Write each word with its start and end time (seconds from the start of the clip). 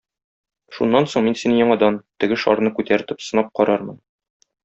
Шуннан 0.77 1.07
соң 1.11 1.25
мин 1.27 1.35
сине 1.41 1.59
яңадан, 1.59 1.99
теге 2.23 2.39
шарны 2.45 2.73
күтәртеп, 2.79 3.23
сынап 3.27 3.53
карармын. 3.61 4.01